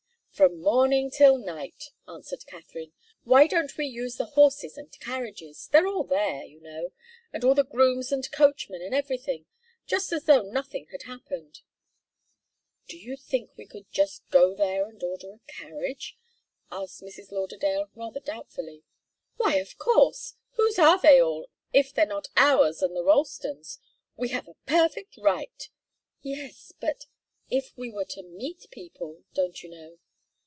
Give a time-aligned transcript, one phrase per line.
[0.33, 2.93] "From morning till night," answered Katharine;
[3.25, 5.67] "why don't we use the horses and carriages?
[5.67, 6.93] They're all there, you know,
[7.31, 9.45] and all the grooms and coachmen and everything,
[9.85, 11.61] just as though nothing had happened."
[12.87, 16.17] "Do you think we could just go there and order a carriage?"
[16.71, 17.31] asked Mrs.
[17.31, 18.81] Lauderdale, rather doubtfully.
[19.37, 20.33] "Why, of course!
[20.53, 23.77] Whose are they all, if they're not ours and the Ralstons'?
[24.17, 25.69] We have a perfect right"
[26.23, 27.05] "Yes but
[27.51, 29.97] if we were to meet people don't you know?"